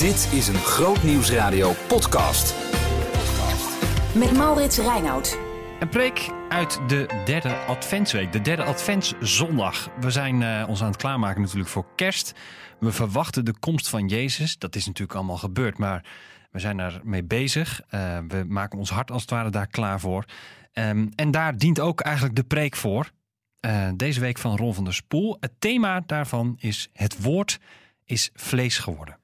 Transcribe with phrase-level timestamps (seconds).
[0.00, 2.54] Dit is een Groot Nieuwsradio podcast.
[4.14, 5.38] Met Maurits Reinoud.
[5.80, 9.90] Een preek uit de derde Adventsweek, de derde Adventszondag.
[10.00, 12.32] We zijn uh, ons aan het klaarmaken natuurlijk voor kerst.
[12.78, 14.58] We verwachten de komst van Jezus.
[14.58, 16.04] Dat is natuurlijk allemaal gebeurd, maar
[16.50, 17.80] we zijn daarmee bezig.
[17.90, 20.24] Uh, we maken ons hart als het ware daar klaar voor.
[20.72, 23.10] Um, en daar dient ook eigenlijk de preek voor.
[23.60, 25.36] Uh, deze week van Ron van der Spoel.
[25.40, 27.58] Het thema daarvan is het woord
[28.04, 29.19] is vlees geworden.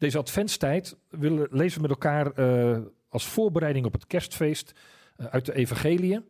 [0.00, 2.78] Deze adventstijd willen, lezen we met elkaar uh,
[3.08, 4.72] als voorbereiding op het kerstfeest
[5.16, 6.20] uh, uit de Evangelie.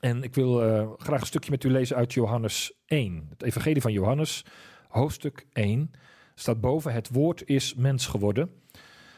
[0.00, 3.26] En ik wil uh, graag een stukje met u lezen uit Johannes 1.
[3.28, 4.44] Het Evangelie van Johannes,
[4.88, 5.90] hoofdstuk 1,
[6.34, 8.62] staat boven: Het woord is mens geworden.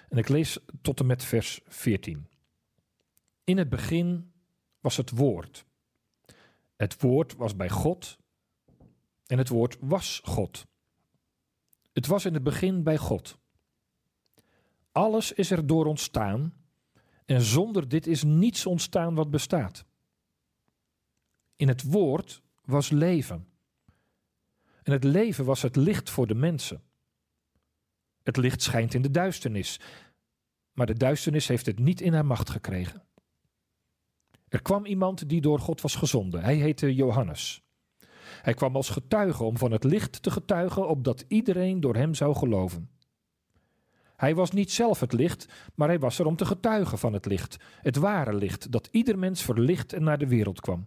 [0.09, 2.29] En ik lees tot en met vers 14.
[3.45, 4.33] In het begin
[4.81, 5.65] was het woord.
[6.77, 8.19] Het woord was bij God
[9.27, 10.67] en het woord was God.
[11.93, 13.43] Het was in het begin bij God.
[14.95, 16.55] Alles is er door ontstaan
[17.25, 19.85] en zonder dit is niets ontstaan wat bestaat.
[21.57, 23.47] In het woord was leven.
[24.83, 26.83] En het leven was het licht voor de mensen.
[28.23, 29.81] Het licht schijnt in de duisternis,
[30.73, 33.03] maar de duisternis heeft het niet in haar macht gekregen.
[34.49, 36.43] Er kwam iemand die door God was gezonden.
[36.43, 37.63] Hij heette Johannes.
[38.43, 42.35] Hij kwam als getuige om van het licht te getuigen, opdat iedereen door hem zou
[42.35, 42.94] geloven.
[44.17, 47.27] Hij was niet zelf het licht, maar hij was er om te getuigen van het
[47.27, 50.87] licht, het ware licht, dat ieder mens verlicht en naar de wereld kwam.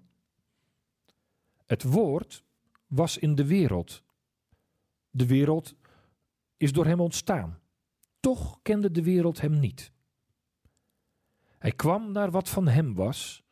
[1.66, 2.44] Het woord
[2.88, 4.04] was in de wereld.
[5.10, 5.76] De wereld
[6.58, 7.60] is door hem ontstaan.
[8.20, 9.92] Toch kende de wereld hem niet.
[11.58, 13.44] Hij kwam naar wat van hem was,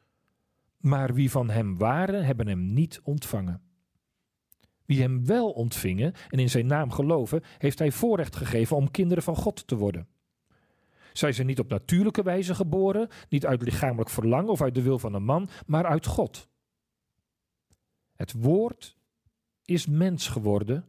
[0.78, 3.64] maar wie van hem waren, hebben hem niet ontvangen.
[4.86, 9.23] Wie hem wel ontvingen en in zijn naam geloven, heeft hij voorrecht gegeven om kinderen
[9.23, 10.08] van God te worden.
[11.14, 15.00] Zij zijn niet op natuurlijke wijze geboren, niet uit lichamelijk verlangen of uit de wil
[15.00, 16.48] van een man, maar uit God.
[18.15, 18.98] Het woord
[19.65, 20.86] is mens geworden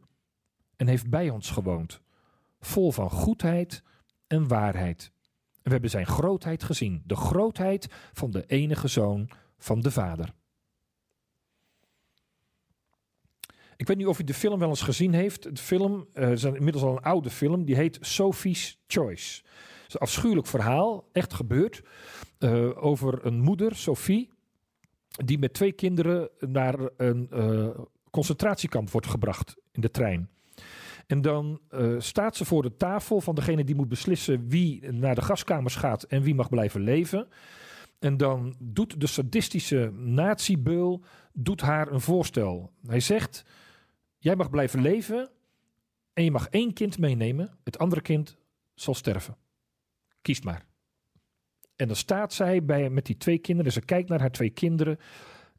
[0.75, 2.01] en heeft bij ons gewoond,
[2.59, 3.83] vol van goedheid
[4.27, 5.11] en waarheid.
[5.51, 10.33] En we hebben zijn grootheid gezien, de grootheid van de enige zoon van de Vader.
[13.77, 15.43] Ik weet niet of u de film wel eens gezien heeft.
[15.43, 17.65] De film uh, is inmiddels al een oude film.
[17.65, 19.41] Die heet Sophie's Choice.
[19.43, 21.81] Het is een afschuwelijk verhaal, echt gebeurd.
[22.39, 24.29] Uh, over een moeder, Sophie,
[25.25, 27.69] die met twee kinderen naar een uh,
[28.11, 30.29] concentratiekamp wordt gebracht in de trein.
[31.07, 31.59] En dan
[31.97, 36.03] staat ze voor de tafel van degene die moet beslissen wie naar de gaskamers gaat
[36.03, 37.27] en wie mag blijven leven.
[37.99, 42.71] En dan doet de sadistische natiebeul doet haar een voorstel.
[42.87, 43.45] Hij zegt:
[44.27, 45.29] Jij mag blijven leven
[46.13, 47.57] en je mag één kind meenemen.
[47.63, 48.37] Het andere kind
[48.75, 49.37] zal sterven.
[50.21, 50.65] Kies maar.
[51.75, 53.71] En dan staat zij bij, met die twee kinderen.
[53.71, 54.99] Ze kijkt naar haar twee kinderen.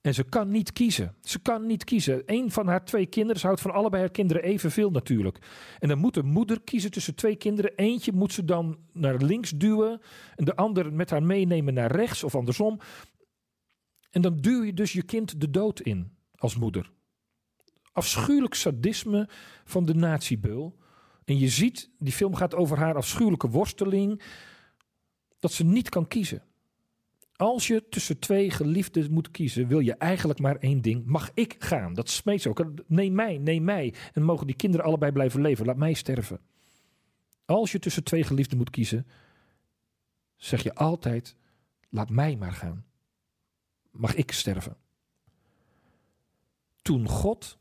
[0.00, 1.14] En ze kan niet kiezen.
[1.22, 2.22] Ze kan niet kiezen.
[2.26, 5.38] Eén van haar twee kinderen, houdt van allebei haar kinderen evenveel natuurlijk.
[5.78, 7.74] En dan moet de moeder kiezen tussen twee kinderen.
[7.76, 10.00] Eentje moet ze dan naar links duwen.
[10.36, 12.80] En de ander met haar meenemen naar rechts of andersom.
[14.10, 16.96] En dan duw je dus je kind de dood in als moeder
[17.98, 19.28] afschuwelijk sadisme
[19.64, 20.76] van de natiebeul.
[21.24, 24.22] En je ziet, die film gaat over haar afschuwelijke worsteling,
[25.38, 26.42] dat ze niet kan kiezen.
[27.36, 31.06] Als je tussen twee geliefden moet kiezen, wil je eigenlijk maar één ding.
[31.06, 31.94] Mag ik gaan?
[31.94, 32.64] Dat smeet ze ook.
[32.86, 33.94] Neem mij, neem mij.
[34.12, 35.66] En mogen die kinderen allebei blijven leven.
[35.66, 36.40] Laat mij sterven.
[37.44, 39.06] Als je tussen twee geliefden moet kiezen,
[40.36, 41.36] zeg je altijd:
[41.88, 42.84] laat mij maar gaan.
[43.90, 44.76] Mag ik sterven?
[46.82, 47.58] Toen God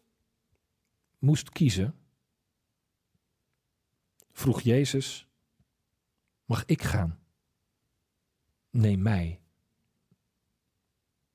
[1.17, 1.95] moest kiezen,
[4.31, 5.27] vroeg Jezus:
[6.45, 7.19] Mag ik gaan?
[8.69, 9.41] Neem mij.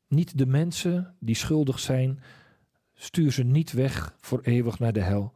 [0.06, 2.22] Niet de mensen die schuldig zijn,
[2.94, 5.34] stuur ze niet weg voor eeuwig naar de hel.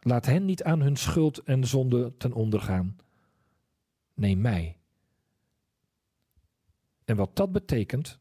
[0.00, 2.96] Laat hen niet aan hun schuld en zonde ten onder gaan.
[4.14, 4.78] Neem mij.
[7.04, 8.18] En wat dat betekent,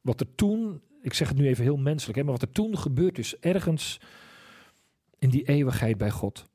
[0.00, 2.78] wat er toen ik zeg het nu even heel menselijk, hè, maar wat er toen
[2.78, 4.00] gebeurd is, ergens
[5.18, 6.48] in die eeuwigheid bij God.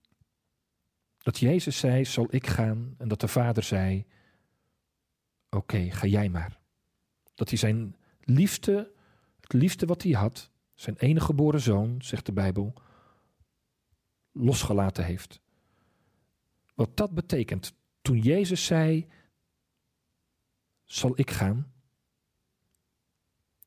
[1.17, 4.05] Dat Jezus zei, zal ik gaan, en dat de Vader zei,
[5.49, 6.59] oké, ga jij maar.
[7.33, 8.91] Dat hij zijn liefde,
[9.41, 12.73] het liefde wat hij had, zijn enige geboren zoon, zegt de Bijbel,
[14.31, 15.39] losgelaten heeft.
[16.73, 19.07] Wat dat betekent, toen Jezus zei,
[20.83, 21.73] zal ik gaan,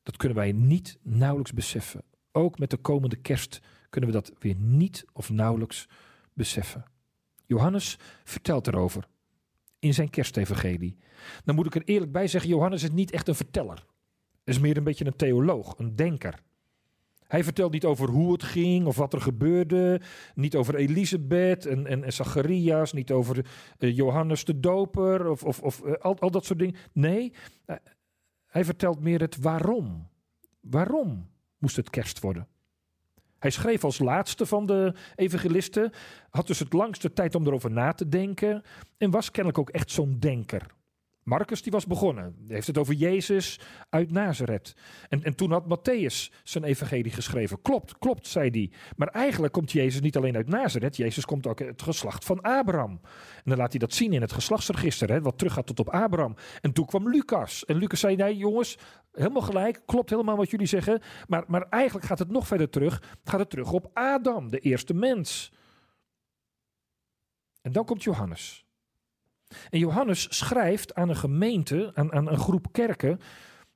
[0.09, 2.01] dat kunnen wij niet nauwelijks beseffen.
[2.31, 3.59] Ook met de komende kerst
[3.89, 5.87] kunnen we dat weer niet of nauwelijks
[6.33, 6.85] beseffen.
[7.45, 9.07] Johannes vertelt erover
[9.79, 10.97] in zijn kerstevangelie.
[11.43, 13.85] Dan moet ik er eerlijk bij zeggen, Johannes is niet echt een verteller.
[14.43, 16.39] Is meer een beetje een theoloog, een denker.
[17.27, 20.01] Hij vertelt niet over hoe het ging of wat er gebeurde.
[20.35, 22.93] Niet over Elisabeth en, en, Zacharias.
[22.93, 23.45] Niet over
[23.79, 26.75] uh, Johannes de Doper of, of, of uh, al, al dat soort dingen.
[26.93, 27.33] Nee,
[27.67, 27.75] uh,
[28.49, 30.07] hij vertelt meer het waarom.
[30.59, 32.47] Waarom moest het kerst worden?
[33.39, 35.91] Hij schreef als laatste van de evangelisten,
[36.29, 38.63] had dus het langste tijd om erover na te denken
[38.97, 40.65] en was kennelijk ook echt zo'n denker.
[41.29, 42.35] Marcus die was begonnen.
[42.47, 43.59] Heeft het over Jezus
[43.89, 44.75] uit Nazareth.
[45.09, 47.61] En, en toen had Matthäus zijn evangelie geschreven.
[47.61, 48.71] Klopt, klopt, zei hij.
[48.95, 50.95] Maar eigenlijk komt Jezus niet alleen uit Nazareth.
[50.95, 52.99] Jezus komt ook uit het geslacht van Abraham.
[53.35, 55.09] En dan laat hij dat zien in het geslachtsregister.
[55.09, 56.35] Hè, wat teruggaat tot op Abraham.
[56.61, 57.65] En toen kwam Lucas.
[57.65, 58.77] En Lucas zei, nee jongens,
[59.11, 59.81] helemaal gelijk.
[59.85, 61.01] Klopt helemaal wat jullie zeggen.
[61.27, 63.17] Maar, maar eigenlijk gaat het nog verder terug.
[63.23, 65.51] Gaat het terug op Adam, de eerste mens.
[67.61, 68.68] En dan komt Johannes.
[69.69, 73.19] En Johannes schrijft aan een gemeente, aan, aan een groep kerken,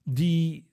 [0.04, 0.70] die,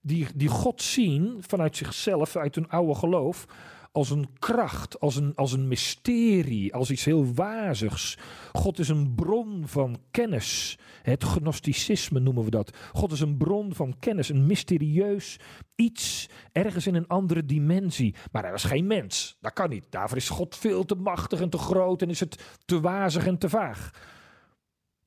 [0.00, 3.46] die, die God zien vanuit zichzelf, uit hun oude geloof,
[3.92, 8.18] als een kracht, als een, als een mysterie, als iets heel wazigs.
[8.52, 10.78] God is een bron van kennis.
[11.02, 12.76] Het gnosticisme noemen we dat.
[12.92, 15.38] God is een bron van kennis, een mysterieus
[15.74, 18.14] iets, ergens in een andere dimensie.
[18.32, 19.36] Maar hij was geen mens.
[19.40, 19.86] Dat kan niet.
[19.90, 23.38] Daarvoor is God veel te machtig en te groot en is het te wazig en
[23.38, 23.90] te vaag.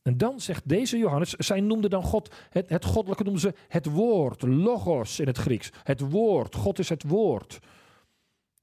[0.06, 4.42] En dan zegt deze Johannes, zij noemde dan God, het, goddelijke noemden ze het woord,
[4.42, 5.70] logos in het Grieks.
[5.84, 7.60] Het woord, God is het woord.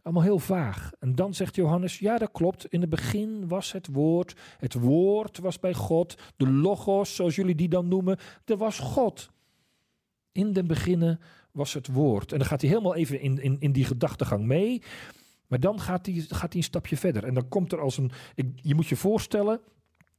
[0.02, 0.92] Allemaal heel vaag.
[0.98, 5.38] En dan zegt Johannes, ja dat klopt, in het begin was het woord, het woord
[5.38, 9.30] was bij God, de logos, zoals jullie die dan noemen, er was God.
[10.32, 12.32] In den beginnen was het woord.
[12.32, 14.82] En dan gaat hij helemaal even in, in, in die gedachtegang mee.
[15.46, 17.24] Maar dan gaat hij, gaat hij een stapje verder.
[17.24, 18.10] En dan komt er als een.
[18.54, 19.60] Je moet je voorstellen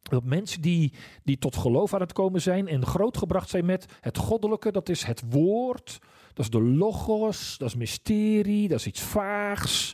[0.04, 4.18] dat mensen die, die tot geloof aan het komen zijn en grootgebracht zijn met het
[4.18, 6.00] goddelijke, dat is het woord,
[6.34, 9.94] dat is de logos, dat is mysterie, dat is iets vaags.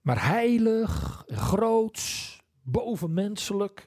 [0.00, 3.86] Maar heilig, groots, bovenmenselijk.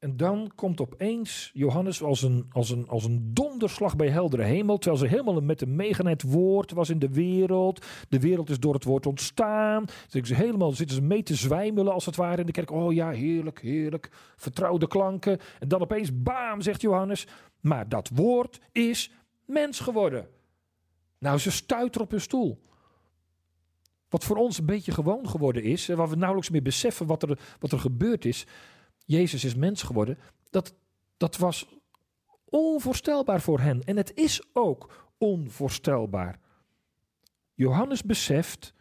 [0.00, 4.78] En dan komt opeens Johannes als een, als, een, als een donderslag bij heldere hemel.
[4.78, 6.06] Terwijl ze helemaal met een meegaan.
[6.06, 7.86] Het woord was in de wereld.
[8.08, 9.84] De wereld is door het woord ontstaan.
[10.08, 12.70] Zitten ze helemaal zitten ze mee te zwijmelen als het ware in de kerk.
[12.70, 14.10] Oh ja, heerlijk, heerlijk.
[14.36, 15.38] Vertrouwde klanken.
[15.58, 17.26] En dan opeens, bam, zegt Johannes.
[17.60, 19.12] Maar dat woord is
[19.44, 20.28] mens geworden.
[21.18, 22.62] Nou, ze stuiteren op hun stoel.
[24.08, 25.86] Wat voor ons een beetje gewoon geworden is.
[25.86, 28.46] Waar we nauwelijks meer beseffen wat er, wat er gebeurd is.
[29.10, 30.18] Jezus is mens geworden,
[30.50, 30.74] dat,
[31.16, 31.66] dat was
[32.44, 33.84] onvoorstelbaar voor hen.
[33.84, 36.38] En het is ook onvoorstelbaar.
[37.54, 38.74] Johannes beseft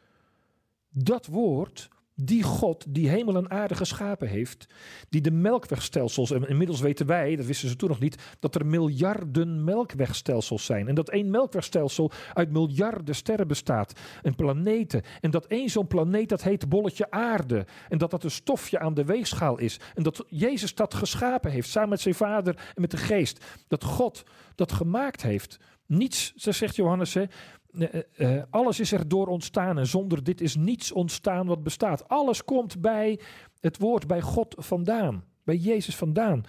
[0.89, 1.89] dat woord
[2.21, 4.65] die God die hemel en aarde geschapen heeft,
[5.09, 8.65] die de melkwegstelsels, en inmiddels weten wij, dat wisten ze toen nog niet, dat er
[8.65, 10.87] miljarden melkwegstelsels zijn.
[10.87, 15.01] En dat één melkwegstelsel uit miljarden sterren bestaat, en planeten.
[15.21, 17.65] En dat één zo'n planeet, dat heet bolletje aarde.
[17.89, 19.79] En dat dat een stofje aan de weegschaal is.
[19.95, 23.45] En dat Jezus dat geschapen heeft, samen met zijn vader en met de geest.
[23.67, 24.23] Dat God
[24.55, 25.59] dat gemaakt heeft.
[25.85, 27.23] Niets, zegt Johannes, hè,
[27.71, 32.07] uh, alles is er door ontstaan en zonder dit is niets ontstaan wat bestaat.
[32.07, 33.19] Alles komt bij
[33.59, 36.43] het woord, bij God vandaan, bij Jezus vandaan.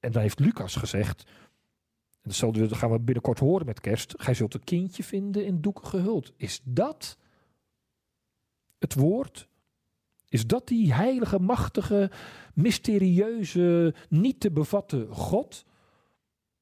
[0.00, 1.24] En dan heeft Lucas gezegd,
[2.22, 5.86] en dat gaan we binnenkort horen met kerst, gij zult een kindje vinden in doeken
[5.86, 6.32] gehuld.
[6.36, 7.18] Is dat
[8.78, 9.48] het woord?
[10.28, 12.10] Is dat die heilige, machtige,
[12.54, 15.64] mysterieuze, niet te bevatten God?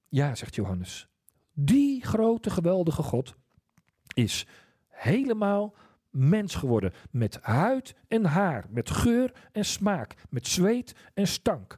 [0.09, 1.09] Ja, zegt Johannes.
[1.54, 3.34] Die grote, geweldige God
[4.14, 4.46] is
[4.88, 5.75] helemaal
[6.11, 6.92] mens geworden.
[7.11, 11.76] Met huid en haar, met geur en smaak, met zweet en stank.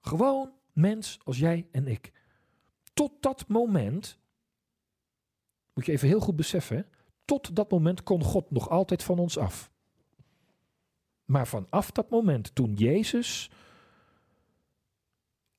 [0.00, 2.12] Gewoon mens als jij en ik.
[2.94, 4.18] Tot dat moment,
[5.74, 6.86] moet je even heel goed beseffen,
[7.24, 9.70] tot dat moment kon God nog altijd van ons af.
[11.24, 13.50] Maar vanaf dat moment, toen Jezus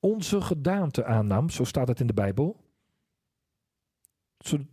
[0.00, 2.63] onze gedaante aannam, zo staat het in de Bijbel,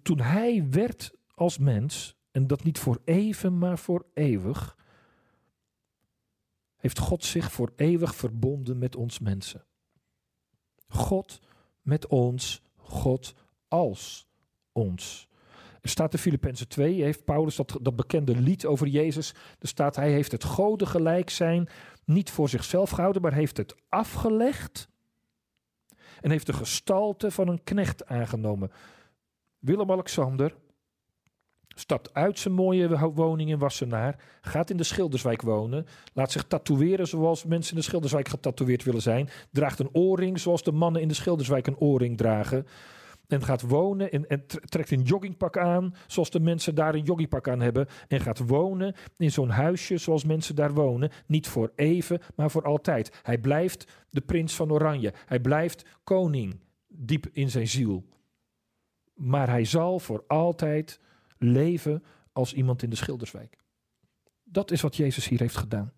[0.02, 4.78] toen hij werd als mens, en dat niet voor even, maar voor eeuwig,
[6.78, 9.66] heeft God zich voor eeuwig verbonden met ons mensen.
[10.88, 11.40] God
[11.82, 13.34] met ons, God
[13.68, 14.28] als
[14.72, 15.30] ons.
[15.82, 19.34] Er staat in Filippenzen 2, heeft Paulus dat, dat bekende lied over Jezus.
[19.60, 21.70] Er staat, hij heeft het goden gelijk zijn
[22.06, 24.90] niet voor zichzelf gehouden, maar heeft het afgelegd.
[26.22, 28.72] En heeft de gestalte van een knecht aangenomen.
[29.62, 30.56] Willem-Alexander,
[31.68, 37.08] stapt uit zijn mooie woning in Wassenaar, gaat in de Schilderswijk wonen, laat zich tatoeëren
[37.08, 41.08] zoals mensen in de Schilderswijk getatoeëerd willen zijn, draagt een oorring zoals de mannen in
[41.08, 42.66] de Schilderswijk een oorring dragen.
[43.28, 47.48] En gaat wonen en, en trekt een joggingpak aan, zoals de mensen daar een joggingpak
[47.48, 47.88] aan hebben.
[48.08, 51.12] En gaat wonen in zo'n huisje zoals mensen daar wonen.
[51.26, 53.20] Niet voor even, maar voor altijd.
[53.24, 55.14] Hij blijft de prins van Oranje.
[55.26, 58.04] Hij blijft koning, diep in zijn ziel.
[59.24, 61.00] Maar hij zal voor altijd
[61.38, 63.58] leven als iemand in de Schilderswijk.
[64.44, 65.92] Dat is wat Jezus hier heeft gedaan.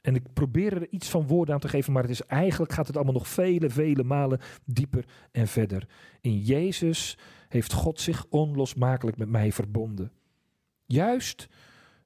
[0.00, 2.86] En ik probeer er iets van woorden aan te geven, maar het is eigenlijk gaat
[2.86, 5.88] het allemaal nog vele, vele malen dieper en verder.
[6.20, 7.18] In Jezus
[7.48, 10.12] heeft God zich onlosmakelijk met mij verbonden.
[10.86, 11.48] Juist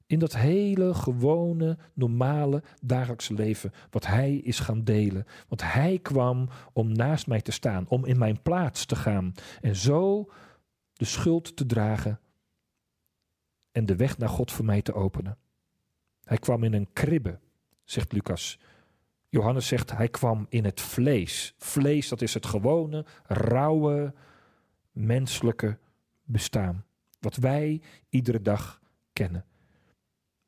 [0.07, 5.25] in dat hele gewone, normale dagelijkse leven wat Hij is gaan delen.
[5.47, 9.33] Want Hij kwam om naast mij te staan, om in mijn plaats te gaan.
[9.61, 10.29] En zo
[10.93, 12.19] de schuld te dragen
[13.71, 15.37] en de weg naar God voor mij te openen.
[16.23, 17.39] Hij kwam in een kribbe,
[17.83, 18.59] zegt Lucas.
[19.29, 21.53] Johannes zegt hij kwam in het vlees.
[21.57, 24.13] Vlees, dat is het gewone, rauwe,
[24.91, 25.77] menselijke
[26.23, 26.85] bestaan.
[27.19, 28.81] Wat wij iedere dag
[29.13, 29.45] kennen.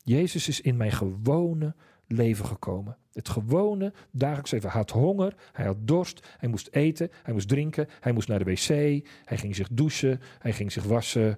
[0.10, 1.76] Jezus is in mijn gewone
[2.08, 2.98] leven gekomen.
[3.14, 4.70] Het gewone dagelijks leven.
[4.70, 8.44] Hij had honger, hij had dorst, hij moest eten, hij moest drinken, hij moest naar
[8.44, 8.68] de wc,
[9.26, 11.38] hij ging zich douchen, hij ging zich wassen,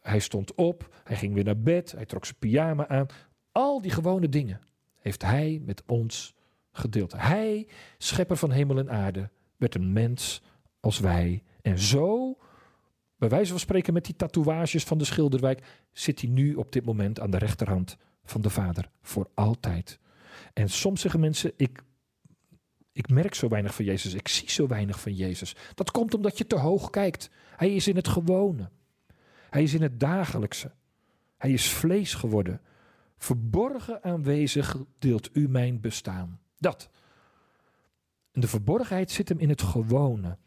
[0.00, 3.06] hij stond op, hij ging weer naar bed, hij trok zijn pyjama aan.
[3.52, 4.60] Al die gewone dingen
[4.98, 6.34] heeft hij met ons
[6.72, 7.12] gedeeld.
[7.16, 7.66] Hij,
[7.98, 10.42] schepper van hemel en aarde, werd een mens
[10.80, 11.42] als wij.
[11.62, 12.36] En zo,
[13.16, 15.62] bij wijze van spreken met die tatoeages van de Schilderwijk,
[15.92, 19.98] zit hij nu op dit moment aan de rechterhand van de Vader voor altijd.
[20.52, 21.82] En soms zeggen mensen, ik,
[22.92, 25.56] ik merk zo weinig van Jezus, ik zie zo weinig van Jezus.
[25.74, 27.30] Dat komt omdat je te hoog kijkt.
[27.56, 28.70] Hij is in het gewone.
[29.50, 30.72] Hij is in het dagelijkse.
[31.36, 32.60] Hij is vlees geworden.
[33.18, 36.40] Verborgen aanwezig deelt u mijn bestaan.
[36.58, 36.90] Dat.
[38.32, 40.38] En de verborgenheid zit hem in het gewone.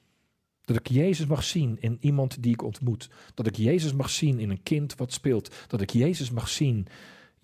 [0.61, 3.09] Dat ik Jezus mag zien in iemand die ik ontmoet.
[3.33, 5.55] Dat ik Jezus mag zien in een kind wat speelt.
[5.67, 6.87] Dat ik Jezus mag zien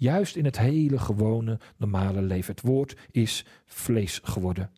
[0.02, 2.54] Juist in het hele gewone, normale leven.
[2.54, 4.72] Het woord is vlees geworden.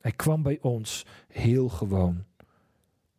[0.00, 2.24] Hij kwam bij ons heel gewoon.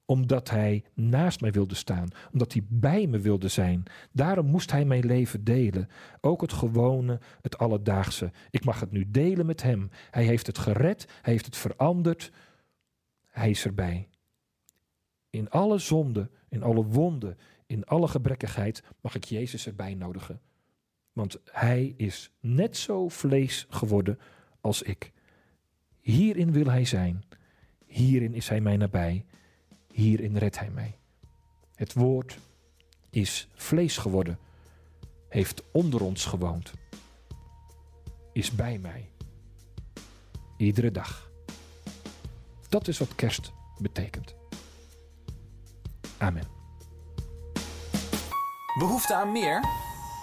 [0.05, 2.07] Omdat hij naast mij wilde staan.
[2.31, 3.83] Omdat hij bij me wilde zijn.
[4.12, 5.89] Daarom moest hij mijn leven delen.
[6.21, 8.31] Ook het gewone, het alledaagse.
[8.50, 9.89] Ik mag het nu delen met hem.
[10.12, 11.05] Hij heeft het gered.
[11.21, 12.31] Hij heeft het veranderd.
[13.25, 14.07] Hij is erbij.
[15.29, 20.39] In alle zonde, in alle wonden, in alle gebrekkigheid mag ik Jezus erbij nodigen.
[21.15, 24.19] Want hij is net zo vlees geworden
[24.62, 25.12] als ik.
[26.01, 27.24] Hierin wil hij zijn.
[27.86, 29.25] Hierin is hij mij nabij.
[29.91, 30.98] Hierin redt hij mij.
[31.75, 32.39] Het woord
[33.10, 34.39] is vlees geworden.
[35.29, 36.74] Heeft onder ons gewoond.
[38.34, 39.10] Is bij mij.
[40.57, 41.31] Iedere dag.
[42.69, 44.36] Dat is wat kerst betekent.
[46.17, 46.48] Amen.
[48.79, 49.85] Behoefte aan meer?